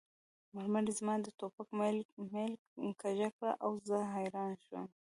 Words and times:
مرمۍ 0.53 0.91
زما 0.99 1.15
د 1.21 1.27
ټوپک 1.39 1.67
میل 1.79 1.97
کږه 3.01 3.29
کړه 3.37 3.53
او 3.65 3.71
زه 3.87 3.97
حیران 4.13 4.51
شوم 4.65 4.85